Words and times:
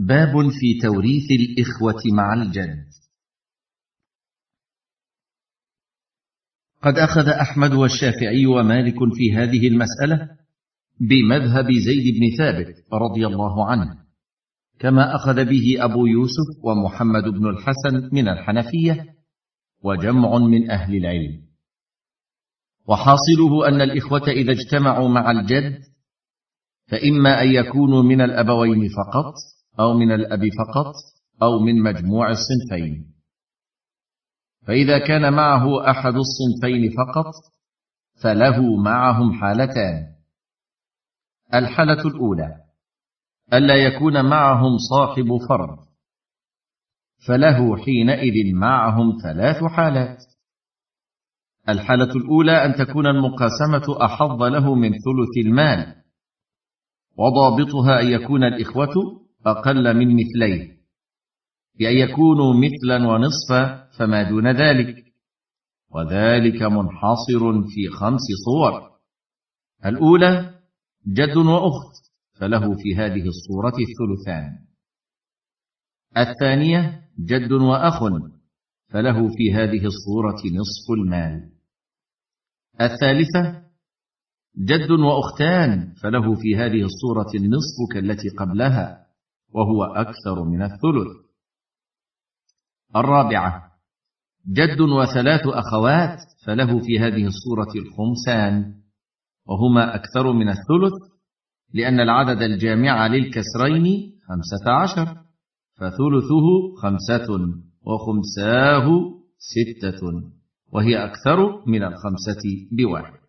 باب 0.00 0.32
في 0.32 0.80
توريث 0.82 1.28
الإخوة 1.30 2.02
مع 2.12 2.34
الجد. 2.42 2.84
قد 6.82 6.98
أخذ 6.98 7.28
أحمد 7.28 7.72
والشافعي 7.72 8.46
ومالك 8.46 8.94
في 9.14 9.34
هذه 9.34 9.68
المسألة 9.68 10.28
بمذهب 11.00 11.72
زيد 11.72 12.14
بن 12.14 12.36
ثابت 12.38 12.74
رضي 12.92 13.26
الله 13.26 13.70
عنه 13.70 13.96
كما 14.78 15.14
أخذ 15.14 15.44
به 15.44 15.84
أبو 15.84 16.06
يوسف 16.06 16.64
ومحمد 16.64 17.24
بن 17.24 17.46
الحسن 17.46 18.08
من 18.12 18.28
الحنفية 18.28 19.06
وجمع 19.82 20.38
من 20.38 20.70
أهل 20.70 20.96
العلم. 20.96 21.42
وحاصله 22.88 23.68
أن 23.68 23.80
الإخوة 23.80 24.28
إذا 24.28 24.52
اجتمعوا 24.52 25.08
مع 25.08 25.30
الجد 25.30 25.78
فإما 26.88 27.42
أن 27.42 27.48
يكونوا 27.48 28.02
من 28.02 28.20
الأبوين 28.20 28.88
فقط 28.88 29.34
أو 29.80 29.92
من 29.92 30.12
الأب 30.12 30.40
فقط 30.40 30.94
أو 31.42 31.58
من 31.58 31.82
مجموع 31.82 32.30
الصنفين. 32.30 33.14
فإذا 34.66 34.98
كان 34.98 35.32
معه 35.32 35.90
أحد 35.90 36.14
الصنفين 36.14 36.90
فقط 36.90 37.34
فله 38.22 38.76
معهم 38.76 39.32
حالتان. 39.32 40.06
الحالة 41.54 42.06
الأولى 42.06 42.56
ألا 43.52 43.76
يكون 43.76 44.24
معهم 44.24 44.76
صاحب 44.90 45.36
فرض 45.48 45.78
فله 47.26 47.76
حينئذ 47.76 48.54
معهم 48.54 49.18
ثلاث 49.22 49.64
حالات. 49.64 50.24
الحالة 51.68 52.12
الأولى 52.16 52.64
أن 52.64 52.74
تكون 52.74 53.06
المقاسمة 53.06 54.04
أحظ 54.04 54.42
له 54.42 54.74
من 54.74 54.90
ثلث 54.90 55.46
المال 55.46 55.94
وضابطها 57.16 58.00
أن 58.00 58.06
يكون 58.06 58.44
الإخوة 58.44 59.19
أقل 59.46 59.96
من 59.96 60.16
مثليه 60.16 60.80
بأن 61.78 61.96
يكونوا 61.96 62.54
مثلا 62.54 63.08
ونصفا 63.08 63.90
فما 63.98 64.22
دون 64.22 64.46
ذلك. 64.46 65.04
وذلك 65.90 66.62
منحصر 66.62 67.62
في 67.62 67.88
خمس 67.88 68.20
صور. 68.44 68.90
الأولى 69.84 70.54
جد 71.08 71.36
وأخت 71.36 71.94
فله 72.40 72.74
في 72.74 72.96
هذه 72.96 73.26
الصورة 73.26 73.74
الثلثان. 73.88 74.58
الثانية 76.16 77.02
جد 77.18 77.52
وأخ 77.52 78.02
فله 78.88 79.28
في 79.28 79.54
هذه 79.54 79.86
الصورة 79.86 80.42
نصف 80.54 80.90
المال. 80.90 81.50
الثالثة 82.80 83.62
جد 84.58 84.90
وأختان 84.90 85.94
فله 86.02 86.34
في 86.34 86.56
هذه 86.56 86.82
الصورة 86.82 87.30
النصف 87.34 87.76
كالتي 87.92 88.28
قبلها. 88.28 89.09
وهو 89.52 89.84
أكثر 89.84 90.44
من 90.44 90.62
الثلث. 90.62 91.30
الرابعة 92.96 93.70
جد 94.48 94.80
وثلاث 94.80 95.46
أخوات 95.46 96.18
فله 96.46 96.78
في 96.78 96.98
هذه 96.98 97.26
الصورة 97.26 97.72
الخمسان 97.76 98.74
وهما 99.46 99.94
أكثر 99.94 100.32
من 100.32 100.48
الثلث 100.48 100.92
لأن 101.74 102.00
العدد 102.00 102.42
الجامع 102.42 103.06
للكسرين 103.06 104.12
خمسة 104.28 104.70
عشر 104.70 105.16
فثلثه 105.76 106.74
خمسة 106.82 107.28
وخمساه 107.82 108.88
ستة 109.38 110.00
وهي 110.72 111.04
أكثر 111.04 111.66
من 111.66 111.82
الخمسة 111.82 112.42
بواحد. 112.72 113.20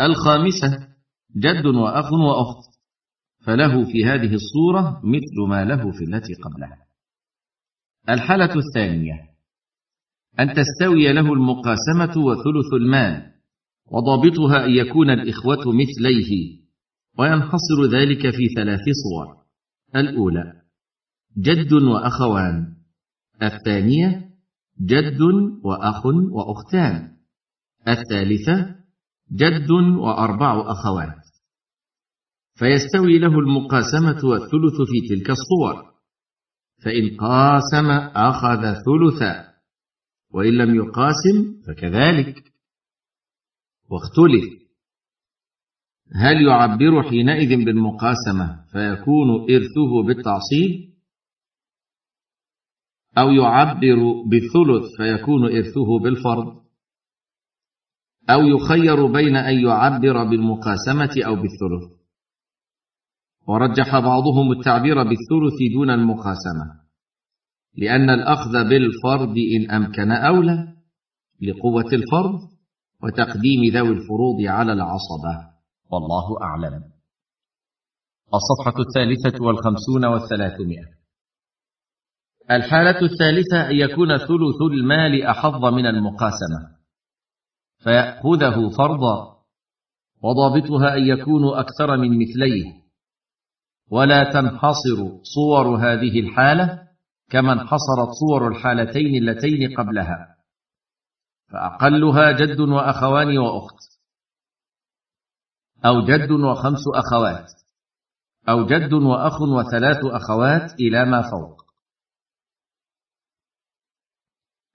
الخامسة 0.00 0.88
جد 1.36 1.66
وأخ 1.66 2.12
وأخت. 2.12 2.79
فله 3.40 3.84
في 3.84 4.04
هذه 4.04 4.34
الصورة 4.34 5.00
مثل 5.04 5.48
ما 5.48 5.64
له 5.64 5.92
في 5.92 6.04
التي 6.04 6.34
قبلها. 6.34 6.78
الحالة 8.08 8.54
الثانية 8.54 9.30
أن 10.40 10.54
تستوي 10.54 11.12
له 11.12 11.32
المقاسمة 11.32 12.24
وثلث 12.24 12.72
المال 12.72 13.32
وضابطها 13.86 14.64
أن 14.64 14.70
يكون 14.70 15.10
الإخوة 15.10 15.64
مثليه 15.66 16.60
وينحصر 17.18 17.84
ذلك 17.92 18.30
في 18.30 18.48
ثلاث 18.56 18.80
صور. 18.80 19.36
الأولى 19.96 20.52
جد 21.38 21.72
وأخوان. 21.72 22.76
الثانية 23.42 24.30
جد 24.80 25.20
وأخ 25.64 26.06
وأختان. 26.06 27.16
الثالثة 27.88 28.76
جد 29.32 29.70
وأربع 29.70 30.72
أخوات. 30.72 31.29
فيستوي 32.60 33.18
له 33.18 33.38
المقاسمة 33.38 34.28
والثلث 34.30 34.76
في 34.90 35.08
تلك 35.08 35.30
الصور. 35.30 35.90
فإن 36.84 37.16
قاسم 37.16 37.90
أخذ 38.16 38.60
ثلثا 38.60 39.54
وإن 40.30 40.52
لم 40.52 40.74
يقاسم 40.74 41.62
فكذلك. 41.66 42.44
واختلف. 43.90 44.60
هل 46.14 46.46
يعبر 46.46 47.02
حينئذ 47.02 47.64
بالمقاسمة 47.64 48.64
فيكون 48.72 49.30
إرثه 49.42 50.06
بالتعصيب؟ 50.06 50.90
أو 53.18 53.30
يعبر 53.30 54.22
بالثلث 54.30 54.96
فيكون 54.96 55.44
إرثه 55.44 55.98
بالفرض؟ 56.02 56.60
أو 58.30 58.40
يخير 58.40 59.06
بين 59.06 59.36
أن 59.36 59.60
يعبر 59.60 60.24
بالمقاسمة 60.24 61.26
أو 61.26 61.34
بالثلث؟ 61.34 61.99
ورجح 63.48 63.98
بعضهم 63.98 64.52
التعبير 64.52 64.94
بالثلث 64.94 65.72
دون 65.72 65.90
المقاسمة 65.90 66.80
لأن 67.76 68.10
الأخذ 68.10 68.52
بالفرض 68.52 69.34
إن 69.56 69.70
أمكن 69.70 70.10
أولى 70.12 70.74
لقوة 71.42 71.92
الفرض 71.92 72.40
وتقديم 73.02 73.72
ذوي 73.74 73.88
الفروض 73.88 74.40
على 74.40 74.72
العصبة. 74.72 75.50
والله 75.90 76.42
أعلم. 76.42 76.82
الصفحة 78.34 78.74
الثالثة 78.80 79.44
والخمسون 79.44 80.04
والثلاثمائة. 80.04 81.00
الحالة 82.50 83.00
الثالثة 83.02 83.70
أن 83.70 83.76
يكون 83.76 84.18
ثلث 84.18 84.62
المال 84.72 85.22
أحظ 85.22 85.64
من 85.64 85.86
المقاسمة 85.86 86.76
فيأخذه 87.78 88.68
فرضا 88.78 89.36
وضابطها 90.22 90.96
أن 90.96 91.02
يكونوا 91.06 91.60
أكثر 91.60 91.96
من 91.96 92.18
مثليه. 92.18 92.79
ولا 93.90 94.32
تنحصر 94.32 95.22
صور 95.22 95.76
هذه 95.76 96.20
الحالة 96.20 96.88
كما 97.30 97.52
انحصرت 97.52 98.10
صور 98.20 98.48
الحالتين 98.48 99.14
اللتين 99.14 99.76
قبلها. 99.78 100.36
فأقلها 101.52 102.32
جد 102.32 102.60
وأخوان 102.60 103.38
وأخت. 103.38 103.76
أو 105.84 106.04
جد 106.04 106.30
وخمس 106.30 106.84
أخوات. 106.94 107.50
أو 108.48 108.66
جد 108.66 108.92
وأخ 108.92 109.40
وثلاث 109.42 110.04
أخوات 110.04 110.80
إلى 110.80 111.04
ما 111.04 111.30
فوق. 111.30 111.60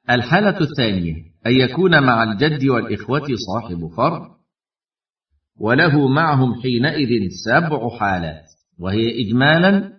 الحالة 0.09 0.59
الثانية 0.59 1.15
أن 1.45 1.51
يكون 1.51 2.03
مع 2.03 2.23
الجد 2.23 2.65
والإخوة 2.65 3.27
صاحب 3.47 3.87
فرض 3.97 4.35
وله 5.59 6.07
معهم 6.07 6.61
حينئذ 6.61 7.29
سبع 7.45 7.89
حالات. 7.99 8.54
وهي 8.79 9.21
إجمالا 9.21 9.93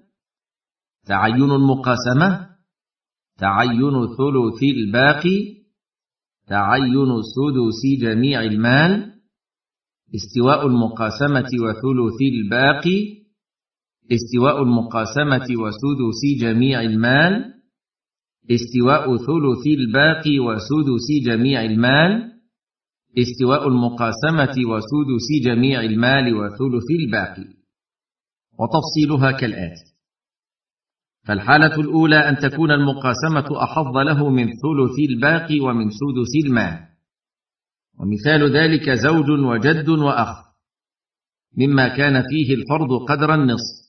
تعين 1.06 1.50
المقاسمة 1.50 2.46
تعين 3.38 4.06
ثلث 4.18 4.62
الباقي 4.76 5.56
تعين 6.48 7.22
سدس 7.22 8.00
جميع 8.02 8.42
المال 8.42 9.12
استواء 10.14 10.66
المقاسمة 10.66 11.50
وثلث 11.62 12.18
الباقي 12.32 13.16
استواء 14.12 14.62
المقاسمة 14.62 15.46
وسدس 15.62 16.40
جميع 16.40 16.82
المال 16.82 17.44
استواء 18.50 19.16
ثلث 19.16 19.66
الباقي 19.66 20.38
وسدس 20.38 21.08
جميع 21.26 21.64
المال 21.64 22.32
استواء 23.18 23.68
المقاسمة 23.68 24.56
وسدس 24.70 25.28
جميع 25.44 25.80
المال 25.80 26.34
وثلث 26.34 26.90
الباقي. 27.00 27.55
وتفصيلها 28.58 29.32
كالآتي. 29.32 29.96
فالحالة 31.26 31.80
الأولى 31.80 32.16
أن 32.16 32.36
تكون 32.36 32.70
المقاسمة 32.70 33.62
أحظ 33.62 33.96
له 33.96 34.28
من 34.28 34.46
ثلث 34.46 35.10
الباقي 35.10 35.60
ومن 35.60 35.90
سدس 35.90 36.46
المال 36.46 36.86
ومثال 37.98 38.56
ذلك 38.56 38.90
زوج 38.90 39.30
وجد 39.30 39.88
وأخ. 39.88 40.46
مما 41.58 41.96
كان 41.96 42.22
فيه 42.22 42.54
الفرض 42.54 43.04
قدر 43.08 43.34
النصف. 43.34 43.86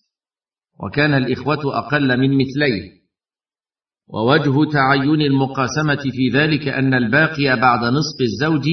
وكان 0.80 1.14
الإخوة 1.14 1.78
أقل 1.78 2.20
من 2.20 2.38
مثليه. 2.38 2.98
ووجه 4.08 4.72
تعين 4.72 5.22
المقاسمة 5.22 6.12
في 6.12 6.30
ذلك 6.34 6.68
أن 6.68 6.94
الباقي 6.94 7.60
بعد 7.62 7.94
نصف 7.94 8.22
الزوج 8.22 8.70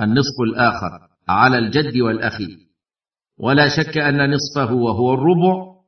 النصف 0.00 0.40
الآخر 0.48 1.08
على 1.28 1.58
الجد 1.58 1.96
والأخي. 1.96 2.67
ولا 3.38 3.68
شك 3.68 3.98
أن 3.98 4.30
نصفه 4.30 4.72
وهو 4.72 5.14
الربع 5.14 5.78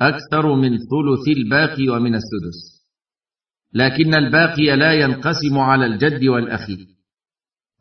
أكثر 0.00 0.54
من 0.54 0.78
ثلث 0.78 1.36
الباقي 1.36 1.88
ومن 1.88 2.14
السدس. 2.14 2.86
لكن 3.74 4.14
الباقي 4.14 4.76
لا 4.76 4.92
ينقسم 4.92 5.58
على 5.58 5.86
الجد 5.86 6.24
والأخ 6.24 6.66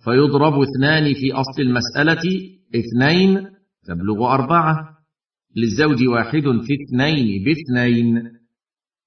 فيضرب 0.03 0.53
اثنان 0.62 1.13
في 1.13 1.33
أصل 1.33 1.62
المسألة 1.62 2.21
اثنين 2.75 3.47
تبلغ 3.88 4.33
أربعة. 4.33 4.95
للزوج 5.56 6.07
واحد 6.07 6.44
في 6.44 6.73
اثنين 6.83 7.44
باثنين. 7.44 8.31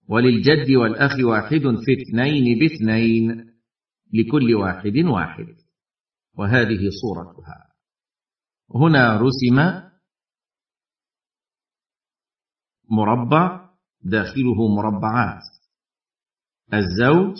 وللجد 0.08 0.70
والأخ 0.70 1.16
واحد 1.24 1.62
في 1.84 1.92
اثنين 2.02 2.58
باثنين. 2.58 3.44
لكل 4.14 4.54
واحد 4.54 4.96
واحد. 4.96 5.46
وهذه 6.38 6.88
صورتها. 7.02 7.68
هنا 8.74 9.20
رسم 9.20 9.87
مربع 12.90 13.68
داخله 14.04 14.68
مربعات 14.68 15.42
الزوج 16.74 17.36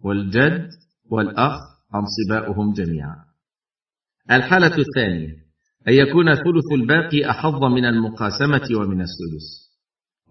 والجد 0.00 0.70
والأخ 1.10 1.60
أنصباؤهم 1.94 2.72
جميعا. 2.72 3.16
الحالة 4.30 4.76
الثانية 4.78 5.36
أن 5.88 5.92
يكون 5.92 6.34
ثلث 6.34 6.72
الباقي 6.72 7.30
أحظ 7.30 7.64
من 7.64 7.84
المقاسمة 7.84 8.68
ومن 8.76 9.00
السدس. 9.00 9.70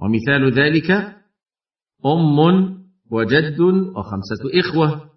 ومثال 0.02 0.54
ذلك 0.54 0.92
أم 2.06 2.40
وجد 3.12 3.60
وخمسة 3.96 4.60
إخوة. 4.60 5.10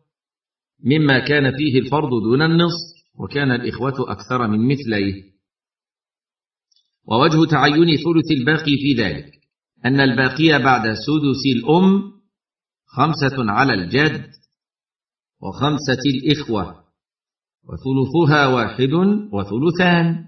مما 0.84 1.18
كان 1.18 1.56
فيه 1.56 1.78
الفرض 1.78 2.10
دون 2.10 2.42
النصف 2.42 2.92
وكان 3.18 3.50
الإخوة 3.52 4.12
أكثر 4.12 4.46
من 4.46 4.68
مثليه. 4.68 5.31
ووجه 7.06 7.50
تعين 7.50 7.96
ثلث 7.96 8.30
الباقي 8.30 8.76
في 8.76 9.02
ذلك 9.02 9.32
أن 9.84 10.00
الباقي 10.00 10.62
بعد 10.62 10.82
سدس 10.92 11.42
الأم 11.56 12.12
خمسة 12.86 13.52
على 13.52 13.74
الجد 13.74 14.30
وخمسة 15.40 16.02
الإخوة 16.14 16.82
وثلثها 17.64 18.46
واحد 18.46 18.92
وثلثان. 19.32 20.24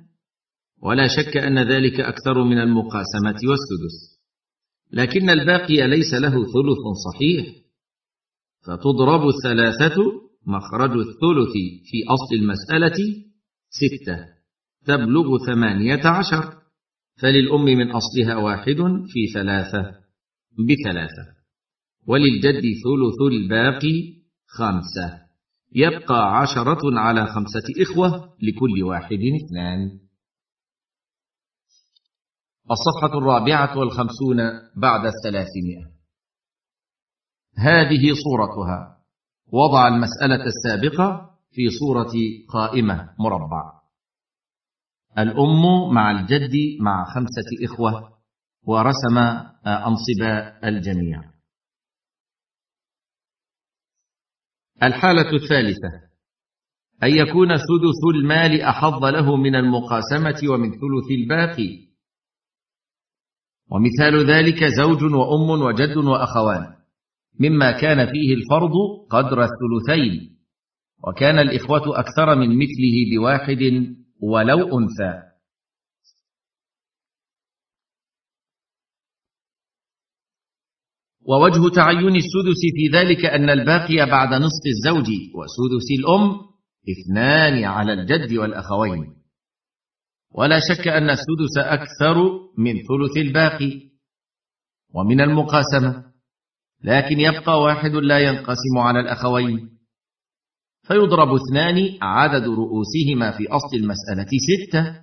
ولا 0.83 1.09
شك 1.09 1.37
أن 1.37 1.59
ذلك 1.59 2.01
أكثر 2.01 2.45
من 2.45 2.59
المقاسمة 2.59 3.41
والسدس. 3.49 4.21
لكن 4.93 5.31
الباقي 5.31 5.89
ليس 5.89 6.15
له 6.15 6.31
ثلث 6.31 6.83
صحيح 7.13 7.47
فتضرب 8.67 9.29
الثلاثة 9.29 9.97
مخرج 10.47 10.91
الثلث 10.91 11.53
في 11.85 12.05
أصل 12.09 12.35
المسألة 12.35 13.25
ستة 13.71 14.27
تبلغ 14.87 15.39
ثمانية 15.47 16.07
عشر. 16.07 16.64
فللأم 17.23 17.65
من 17.65 17.91
أصلها 17.91 18.37
واحد 18.37 18.77
في 19.07 19.27
ثلاثة 19.35 19.95
بثلاثة. 20.69 21.35
وللجد 22.07 22.63
ثلث 22.63 23.33
الباقي 23.33 24.15
خمسة. 24.47 25.25
يبقى 25.73 26.39
عشرة 26.39 26.99
على 26.99 27.27
خمسة 27.27 27.83
إخوة 27.83 28.35
لكل 28.43 28.83
واحد 28.83 29.19
اثنان. 29.45 29.99
الصفحة 32.71 33.19
الرابعة 33.19 33.79
والخمسون 33.79 34.37
بعد 34.77 35.07
الثلاثمائة. 35.07 35.95
هذه 37.59 38.13
صورتها. 38.25 38.99
وضع 39.53 39.89
المسألة 39.89 40.45
السابقة 40.45 41.31
في 41.51 41.71
صورة 41.71 42.13
قائمة 42.49 43.15
مربع. 43.19 43.84
الأم 45.19 45.95
مع 45.95 46.11
الجد 46.11 46.53
مع 46.81 47.05
خمسة 47.05 47.65
إخوة 47.65 48.15
ورسم 48.63 49.19
أنصب 49.67 50.23
الجميع. 50.65 51.23
الحالة 54.83 55.33
الثالثة. 55.33 56.05
أن 57.03 57.11
يكون 57.11 57.57
سدس 57.57 58.15
المال 58.15 58.61
أحظ 58.61 59.05
له 59.05 59.37
من 59.37 59.55
المقاسمة 59.55 60.51
ومن 60.51 60.71
ثلث 60.71 61.11
الباقي. 61.11 61.89
ومثال 63.71 64.31
ذلك 64.31 64.65
زوج 64.65 65.03
وأم 65.03 65.51
وجد 65.63 65.97
وأخوان. 65.97 66.75
مما 67.41 67.81
كان 67.81 68.13
فيه 68.13 68.35
الفرض 68.35 68.73
قدر 69.11 69.45
الثلثين. 69.45 70.39
وكان 71.09 71.39
الإخوة 71.39 71.99
أكثر 72.01 72.35
من 72.35 72.49
مثله 72.59 72.97
بواحد 73.17 73.95
ولو 74.33 74.79
أنثى. 74.79 75.23
ووجه 81.27 81.75
تعين 81.75 82.17
السدس 82.17 82.61
في 82.77 82.97
ذلك 82.99 83.25
أن 83.25 83.51
الباقي 83.51 83.97
بعد 84.11 84.35
نصف 84.35 84.65
الزوج 84.67 85.07
وسدس 85.35 85.89
الأم 85.99 86.41
اثنان 86.91 87.65
على 87.65 87.93
الجد 87.93 88.33
والأخوين. 88.33 89.05
ولا 90.35 90.61
شك 90.61 90.89
أن 90.89 91.11
السدس 91.11 91.59
أكثر 91.59 92.17
من 92.59 92.73
ثلث 92.73 93.17
الباقي 93.17 93.91
ومن 94.95 95.21
المقاسمة 95.21 96.05
لكن 96.85 97.21
يبقى 97.21 97.61
واحد 97.61 97.91
لا 97.91 98.19
ينقسم 98.19 98.79
على 98.79 99.01
الأخوين. 99.01 99.74
فيضرب 100.87 101.29
اثنان 101.35 101.99
عدد 102.03 102.45
رؤوسهما 102.49 103.31
في 103.31 103.49
أصل 103.49 103.77
المسألة 103.77 104.29
ستة 104.49 105.01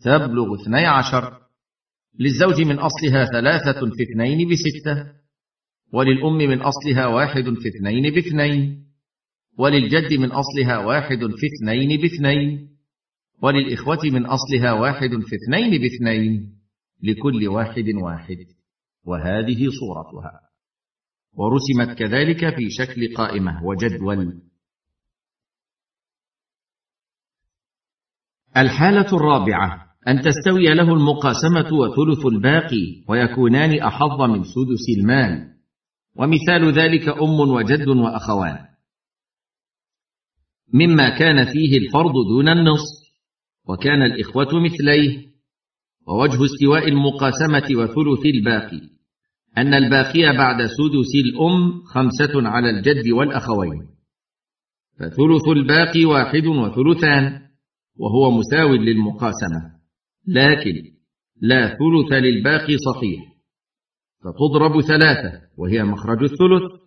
تبلغ 0.00 0.62
اثني 0.62 0.86
عشر. 0.86 1.44
للزوج 2.18 2.60
من 2.60 2.78
أصلها 2.78 3.24
ثلاثة 3.24 3.80
في 3.80 4.02
اثنين 4.02 4.48
بستة 4.48 5.06
وللأم 5.92 6.36
من 6.36 6.62
أصلها 6.62 7.06
واحد 7.06 7.44
في 7.44 7.68
اثنين 7.68 8.14
باثنين 8.14 8.84
وللجد 9.58 10.18
من 10.18 10.32
أصلها 10.32 10.78
واحد 10.78 11.18
في 11.18 11.46
اثنين 11.46 12.00
باثنين 12.00 12.68
وللإخوة 13.42 14.00
من 14.04 14.26
أصلها 14.26 14.72
واحد 14.72 15.10
في 15.10 15.36
اثنين 15.36 15.80
باثنين 15.80 16.54
لكل 17.02 17.48
واحد 17.48 17.88
واحد. 18.02 18.46
وهذه 19.06 19.68
صورتها. 19.80 20.40
ورسمت 21.34 21.98
كذلك 21.98 22.56
في 22.56 22.70
شكل 22.70 23.14
قائمة 23.14 23.64
وجدول. 23.64 24.42
الحالة 28.56 29.16
الرابعة 29.16 29.84
أن 30.08 30.20
تستوي 30.20 30.74
له 30.74 30.92
المقاسمة 30.92 31.72
وثلث 31.72 32.26
الباقي 32.26 33.04
ويكونان 33.08 33.82
أحظ 33.82 34.22
من 34.22 34.42
سدس 34.42 34.98
المال. 34.98 35.54
ومثال 36.16 36.72
ذلك 36.72 37.08
أم 37.08 37.40
وجد 37.40 37.88
وأخوان. 37.88 38.58
مما 40.74 41.18
كان 41.18 41.44
فيه 41.44 41.78
الفرض 41.78 42.12
دون 42.28 42.48
النصف 42.48 43.04
وكان 43.68 44.02
الإخوة 44.02 44.60
مثليه. 44.60 45.34
ووجه 46.08 46.44
استواء 46.44 46.88
المقاسمة 46.88 47.80
وثلث 47.82 48.26
الباقي 48.26 48.80
أن 49.58 49.74
الباقي 49.74 50.36
بعد 50.36 50.66
سدس 50.66 51.12
الأم 51.24 51.82
خمسة 51.84 52.48
على 52.48 52.70
الجد 52.70 53.08
والأخوين. 53.08 53.86
فثلث 54.98 55.48
الباقي 55.56 56.04
واحد 56.04 56.46
وثلثان. 56.46 57.43
وهو 57.98 58.30
مساو 58.30 58.74
للمقاسمة 58.74 59.74
لكن 60.26 60.94
لا 61.40 61.68
ثلث 61.68 62.12
للباقي 62.12 62.76
صحيح. 62.78 63.34
فتضرب 64.24 64.80
ثلاثة 64.80 65.40
وهي 65.58 65.84
مخرج 65.84 66.22
الثلث 66.22 66.80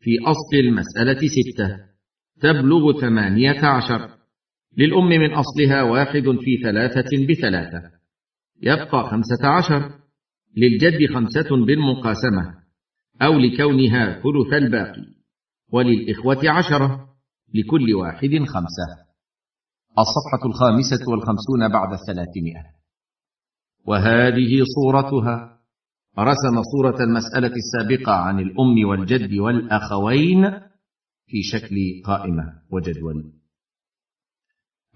في 0.00 0.10
أصل 0.26 0.56
المسألة 0.56 1.28
ستة. 1.28 1.76
تبلغ 2.40 3.00
ثمانية 3.00 3.64
عشر. 3.64 4.10
للأم 4.76 5.08
من 5.08 5.32
أصلها 5.32 5.82
واحد 5.82 6.36
في 6.40 6.56
ثلاثة 6.62 7.26
بثلاثة. 7.28 7.90
يبقى 8.62 9.10
خمسة 9.10 9.48
عشر. 9.48 9.90
للجد 10.56 11.12
خمسة 11.14 11.66
بالمقاسمة. 11.66 12.54
أو 13.22 13.38
لكونها 13.38 14.22
ثلث 14.22 14.52
الباقي. 14.52 15.06
وللإخوة 15.72 16.50
عشرة. 16.50 17.08
لكل 17.54 17.94
واحد 17.94 18.30
خمسة. 18.46 19.07
الصفحة 19.98 20.46
الخامسة 20.46 21.10
والخمسون 21.10 21.68
بعد 21.72 21.92
الثلاثمائة. 21.92 22.78
وهذه 23.86 24.62
صورتها 24.76 25.58
رسم 26.18 26.62
صورة 26.62 27.02
المسألة 27.02 27.52
السابقة 27.56 28.12
عن 28.12 28.40
الأم 28.40 28.88
والجد 28.88 29.34
والأخوين 29.34 30.50
في 31.26 31.42
شكل 31.42 31.76
قائمة 32.04 32.52
وجدول. 32.72 33.32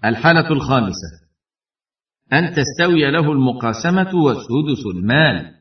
الحالة 0.05 0.51
الخامسة. 0.51 1.23
أن 2.33 2.53
تستوي 2.55 3.11
له 3.11 3.31
المقاسمة 3.31 4.11
وسدس 4.15 4.85
المال 4.95 5.55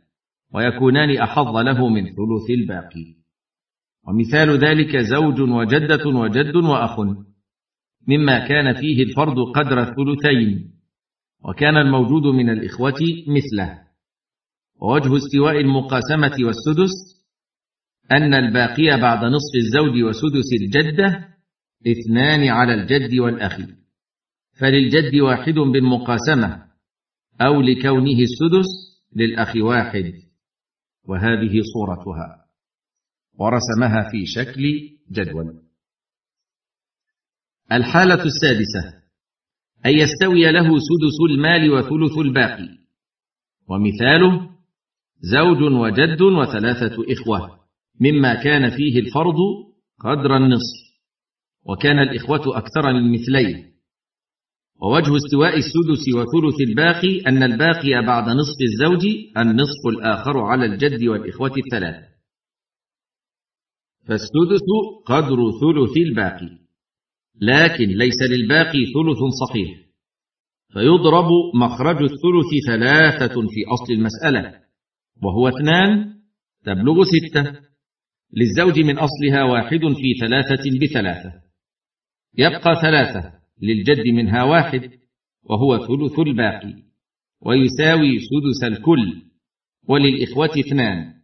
ويكونان 0.54 1.22
أحظ 1.22 1.56
له 1.56 1.88
من 1.88 2.04
ثلث 2.04 2.50
الباقي. 2.50 3.16
ومثال 4.08 4.58
ذلك 4.64 4.96
زوج 4.96 5.40
وجدة 5.40 6.08
وجد 6.08 6.56
وأخ. 6.56 7.00
مما 8.08 8.48
كان 8.48 8.74
فيه 8.80 9.02
الفرد 9.02 9.36
قدر 9.54 9.80
الثلثين 9.82 10.72
وكان 11.44 11.76
الموجود 11.76 12.22
من 12.22 12.50
الإخوة 12.50 13.00
مثله. 13.28 13.82
ووجه 14.82 15.16
استواء 15.16 15.60
المقاسمة 15.60 16.36
والسدس 16.46 16.90
أن 18.12 18.34
الباقي 18.34 19.00
بعد 19.00 19.24
نصف 19.24 19.54
الزوج 19.56 20.02
وسدس 20.02 20.52
الجدة 20.62 21.28
اثنان 21.86 22.48
على 22.48 22.74
الجد 22.74 23.18
والأخي. 23.18 23.66
فللجد 24.60 25.20
واحد 25.20 25.54
بالمقاسمة 25.54 26.62
أو 27.40 27.60
لكونه 27.60 28.18
السدس 28.18 28.68
للأخ 29.16 29.56
واحد. 29.56 30.12
وهذه 31.04 31.60
صورتها. 31.74 32.46
ورسمها 33.34 34.10
في 34.10 34.26
شكل 34.26 34.62
جدول. 35.12 35.71
الحالة 37.72 38.24
السادسة 38.24 39.02
أن 39.86 39.90
يستوي 39.90 40.52
له 40.52 40.68
سدس 40.78 41.18
المال 41.30 41.70
وثلث 41.70 42.18
الباقي. 42.18 42.68
ومثاله 43.68 44.50
زوج 45.20 45.62
وجد 45.62 46.22
وثلاثة 46.22 46.96
إخوة 47.12 47.50
مما 48.00 48.34
كان 48.34 48.70
فيه 48.70 49.00
الفرض 49.00 49.36
قدر 50.00 50.36
النصف. 50.36 50.82
وكان 51.64 51.98
الإخوة 51.98 52.58
أكثر 52.58 52.92
من 52.92 53.12
مثلين. 53.12 53.72
ووجه 54.82 55.16
استواء 55.16 55.56
السدس 55.56 56.14
وثلث 56.14 56.68
الباقي 56.68 57.20
أن 57.20 57.42
الباقي 57.42 58.06
بعد 58.06 58.28
نصف 58.28 58.56
الزوج 58.62 59.06
النصف 59.36 59.86
الآخر 59.86 60.38
على 60.38 60.66
الجد 60.66 61.04
والإخوة 61.04 61.52
الثلاثة 61.56 62.12
فالسدس 64.06 64.66
قدر 65.06 65.36
ثلث 65.60 65.96
الباقي. 65.96 66.61
لكن 67.40 67.84
ليس 67.84 68.22
للباقي 68.22 68.84
ثلث 68.84 69.18
صحيح. 69.48 69.82
فيضرب 70.72 71.26
مخرج 71.54 72.02
الثلث 72.02 72.66
ثلاثة 72.66 73.34
في 73.34 73.64
أصل 73.68 73.92
المسألة 73.92 74.60
وهو 75.22 75.48
اثنان 75.48 76.14
تبلغ 76.64 77.02
ستة. 77.04 77.60
للزوج 78.36 78.80
من 78.80 78.98
أصلها 78.98 79.44
واحد 79.44 79.80
في 79.80 80.14
ثلاثة 80.20 80.78
بثلاثة. 80.82 81.32
يبقى 82.38 82.80
ثلاثة 82.82 83.32
للجد 83.62 84.06
منها 84.06 84.42
واحد 84.44 84.90
وهو 85.42 85.78
ثلث 85.78 86.18
الباقي. 86.18 86.74
ويساوي 87.40 88.18
سدس 88.18 88.64
الكل 88.64 89.22
وللإخوة 89.88 90.50
اثنان. 90.58 91.14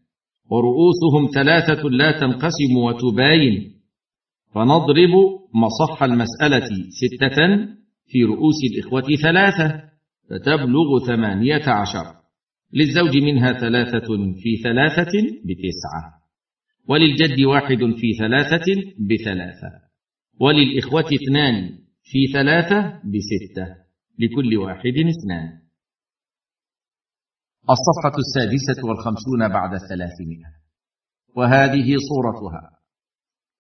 ورؤوسهم 0.51 1.31
ثلاثة 1.35 1.89
لا 1.89 2.21
تنقسم 2.21 2.77
وتباين. 2.77 3.78
فنضرب 4.59 5.15
مصح 5.55 6.03
المسألة 6.03 6.69
ستة 6.91 7.39
في 8.07 8.25
رؤوس 8.25 8.55
الإخوة 8.73 9.17
ثلاثة 9.23 9.83
فتبلغ 10.31 11.07
ثمانية 11.07 11.69
عشر. 11.69 12.07
للزوج 12.73 13.17
منها 13.17 13.53
ثلاثة 13.53 14.09
في 14.43 14.57
ثلاثة 14.63 15.13
بتسعة. 15.45 16.05
وللجد 16.89 17.41
واحد 17.41 17.79
في 17.97 18.13
ثلاثة 18.19 18.67
بثلاثة. 18.99 19.71
وللإخوة 20.41 21.05
اثنان 21.15 21.79
في 22.03 22.27
ثلاثة 22.33 22.81
بستة. 22.89 23.67
لكل 24.19 24.57
واحد 24.57 24.95
اثنان. 25.15 25.49
الصفحة 27.71 28.19
السادسة 28.19 28.89
والخمسون 28.89 29.49
بعد 29.49 29.73
الثلاثمائة. 29.73 30.53
وهذه 31.37 31.97
صورتها. 32.09 32.78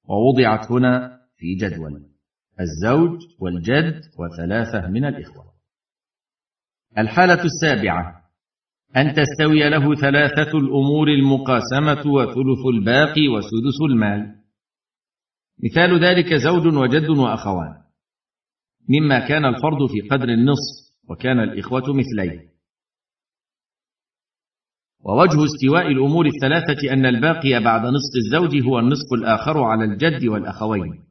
ووضعت 0.08 0.72
هنا 0.72 1.18
في 1.36 1.54
جدول. 1.54 2.08
الزوج 2.60 3.20
والجد 3.40 4.00
وثلاثة 4.18 4.88
من 4.88 5.04
الإخوة. 5.04 5.44
الحالة 6.98 7.44
السابعة. 7.44 8.18
أن 8.96 9.14
تستوي 9.14 9.70
له 9.70 9.94
ثلاثة 9.94 10.58
الأمور 10.58 11.08
المقاسمة 11.08 12.12
وثلث 12.12 12.66
الباقي 12.74 13.28
وسدس 13.28 13.80
المال. 13.90 14.34
مثال 15.64 16.04
ذلك 16.04 16.34
زوج 16.34 16.66
وجد 16.66 17.08
وأخوان. 17.08 17.74
مما 18.88 19.28
كان 19.28 19.44
الفرض 19.44 19.86
في 19.88 20.08
قدر 20.08 20.28
النصف 20.28 20.88
وكان 21.08 21.40
الإخوة 21.40 21.82
مثليه 21.94 22.57
ووجه 25.04 25.44
استواء 25.44 25.86
الأمور 25.86 26.26
الثلاثة 26.26 26.92
أن 26.92 27.06
الباقي 27.06 27.64
بعد 27.64 27.80
نصف 27.86 28.12
الزوج 28.16 28.62
هو 28.62 28.78
النصف 28.78 29.12
الآخر 29.12 29.62
على 29.62 29.84
الجد 29.84 30.26
والأخوين. 30.26 31.04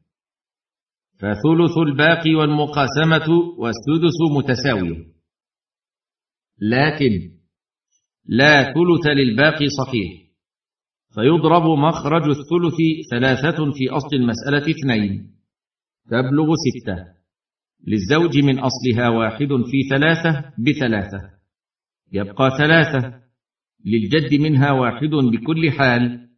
فثلث 1.19 1.77
الباقي 1.77 2.35
والمقاسمة 2.35 3.29
والسدس 3.57 4.17
متساوية. 4.37 5.05
لكن 6.61 7.31
لا 8.25 8.63
ثلث 8.63 9.07
للباقي 9.07 9.69
صحيح. 9.69 10.27
فيضرب 11.15 11.63
مخرج 11.79 12.23
الثلث 12.23 12.77
ثلاثة 13.11 13.71
في 13.71 13.89
أصل 13.89 14.15
المسألة 14.15 14.71
اثنين. 14.71 15.31
تبلغ 16.05 16.53
ستة. 16.55 17.05
للزوج 17.87 18.37
من 18.37 18.59
أصلها 18.59 19.09
واحد 19.09 19.47
في 19.47 19.89
ثلاثة 19.89 20.53
بثلاثة. 20.59 21.29
يبقى 22.11 22.49
ثلاثة. 22.57 23.26
للجد 23.87 24.41
منها 24.41 24.71
واحد 24.71 25.09
بكل 25.09 25.71
حال 25.71 26.29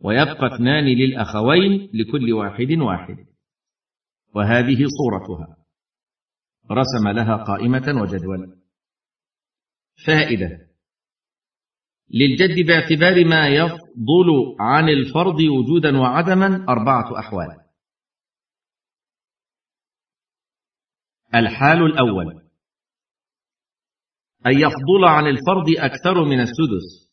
ويبقى 0.00 0.54
اثنان 0.54 0.84
للأخوين 0.84 1.90
لكل 1.94 2.32
واحد 2.32 2.70
واحد. 2.70 3.16
وهذه 4.34 4.84
صورتها. 4.98 5.56
رسم 6.70 7.08
لها 7.08 7.36
قائمة 7.36 8.02
وجدول. 8.02 8.56
فائدة 10.06 10.66
للجد 12.10 12.66
باعتبار 12.66 13.24
ما 13.24 13.48
يفضل 13.48 14.56
عن 14.60 14.88
الفرض 14.88 15.40
وجودا 15.40 15.98
وعدما 15.98 16.64
أربعة 16.68 17.18
أحوال. 17.18 17.66
الحال 21.34 21.82
الأول 21.82 22.45
أن 24.46 24.52
يفضل 24.58 25.04
عن 25.04 25.26
الفرض 25.26 25.70
أكثر 25.78 26.24
من 26.24 26.40
السدس. 26.40 27.06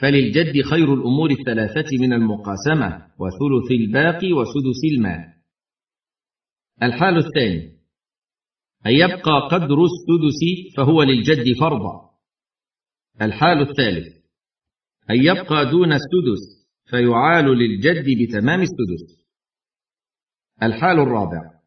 فللجد 0.00 0.62
خير 0.64 0.94
الأمور 0.94 1.30
الثلاثة 1.30 1.98
من 2.00 2.12
المقاسمة 2.12 3.06
وثلث 3.18 3.70
الباقي 3.70 4.32
وسدس 4.32 4.80
المال 4.92 5.32
الحال 6.82 7.16
الثاني 7.16 7.72
أن 8.86 8.92
يبقى 8.92 9.48
قدر 9.50 9.76
السدس 9.84 10.74
فهو 10.76 11.02
للجد 11.02 11.58
فرضا. 11.60 12.10
الحال 13.22 13.60
الثالث 13.60 14.16
أن 15.10 15.16
يبقى 15.16 15.70
دون 15.70 15.92
السدس 15.92 16.68
فيعال 16.90 17.44
للجد 17.44 18.04
بتمام 18.22 18.60
السدس. 18.60 19.26
الحال 20.62 20.98
الرابع 21.00 21.61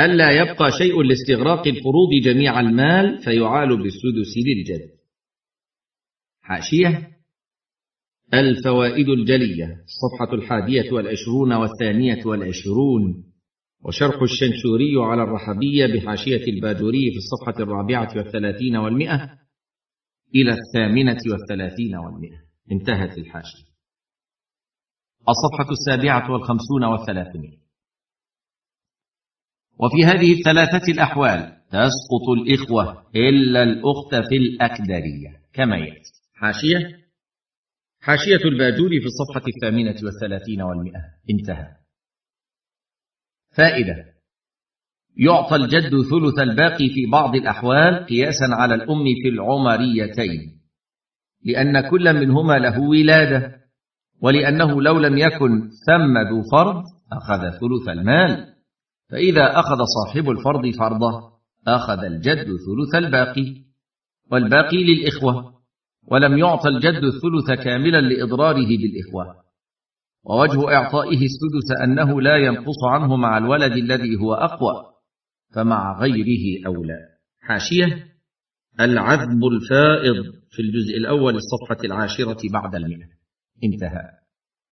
ألا 0.00 0.30
يبقى 0.30 0.70
شيء 0.78 1.02
لاستغراق 1.02 1.66
الفروض 1.66 2.08
جميع 2.24 2.60
المال 2.60 3.22
فيعال 3.22 3.68
بالسدس 3.82 4.34
للجد. 4.46 4.90
حاشية. 6.40 7.08
الفوائد 8.34 9.08
الجلية. 9.08 9.84
الصفحة 9.84 10.34
الحادية 10.34 10.92
والعشرون 10.92 11.52
والثانية 11.52 12.26
والعشرون. 12.26 13.24
وشرح 13.84 14.22
الشنشوري 14.22 14.94
على 14.96 15.22
الرحبية 15.22 15.86
بحاشية 15.86 16.44
الباجوري 16.52 17.10
في 17.10 17.16
الصفحة 17.16 17.62
الرابعة 17.62 18.16
والثلاثين 18.16 18.76
والمئة 18.76 19.38
إلى 20.34 20.50
الثامنة 20.52 21.18
والثلاثين 21.30 21.96
والمئة. 21.96 22.38
انتهت 22.72 23.18
الحاشية. 23.18 23.68
الصفحة 25.28 25.70
السابعة 25.70 26.32
والخمسون 26.32 26.84
والثلاثمائة. 26.84 27.67
وفي 29.78 30.04
هذه 30.04 30.32
الثلاثة 30.32 30.92
الأحوال 30.92 31.58
تسقط 31.70 32.28
الإخوة 32.38 33.06
إلا 33.16 33.62
الأخت 33.62 34.14
في 34.28 34.36
الأكدرية 34.36 35.40
كما 35.52 35.76
يأتي. 35.76 36.12
حاشية؟ 36.34 36.78
حاشية 38.00 38.44
الباجوري 38.44 39.00
في 39.00 39.06
الصفحة 39.06 39.46
الثامنة 39.48 39.96
والثلاثين 40.04 40.62
والمئة. 40.62 41.00
انتهى. 41.30 41.66
فائدة. 43.56 43.94
يعطى 45.16 45.56
الجد 45.56 45.90
ثلث 45.90 46.38
الباقي 46.38 46.88
في 46.88 47.06
بعض 47.12 47.34
الأحوال 47.34 48.06
قياسا 48.06 48.44
على 48.50 48.74
الأم 48.74 49.04
في 49.22 49.28
العمريتين 49.28 50.60
لأن 51.44 51.90
كل 51.90 52.14
منهما 52.14 52.58
له 52.58 52.80
ولادة 52.80 53.58
ولأنه 54.22 54.82
لو 54.82 54.98
لم 54.98 55.18
يكن 55.18 55.68
ثم 55.86 56.18
ذو 56.18 56.42
فرض 56.52 56.82
أخذ 57.12 57.40
ثلث 57.50 57.88
المال. 57.88 58.57
فإذا 59.10 59.60
أخذ 59.60 59.76
صاحب 59.84 60.30
الفرض 60.30 60.70
فرضه 60.78 61.38
أخذ 61.66 62.04
الجد 62.04 62.46
ثلث 62.46 62.94
الباقي. 62.94 63.68
والباقي 64.30 64.84
للإخوة 64.84 65.54
ولم 66.08 66.38
يعطى 66.38 66.68
الجد 66.68 67.02
الثلث 67.04 67.60
كاملا 67.64 68.00
لإضراره 68.00 68.68
بالإخوة. 68.68 69.44
ووجه 70.24 70.74
إعطائه 70.74 71.24
السدس 71.24 71.82
أنه 71.84 72.20
لا 72.20 72.36
ينقص 72.36 72.84
عنه 72.90 73.16
مع 73.16 73.38
الولد 73.38 73.72
الذي 73.72 74.16
هو 74.16 74.34
أقوى 74.34 74.84
فمع 75.54 76.00
غيره 76.00 76.66
أولى. 76.66 76.98
حاشية 77.40 78.06
العذب 78.80 79.44
الفائض 79.44 80.24
في 80.50 80.62
الجزء 80.62 80.96
الأول 80.96 81.36
الصفحة 81.36 81.84
العاشرة 81.84 82.52
بعد 82.52 82.74
المئة 82.74 83.08
انتهى. 83.64 84.17